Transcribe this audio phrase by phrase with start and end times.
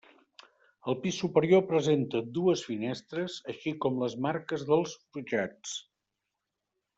[0.91, 5.77] El pis superior presenta dues finestres així com les marques dels forjats.